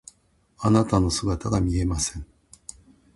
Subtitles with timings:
[0.57, 2.25] あなたの姿が見えません。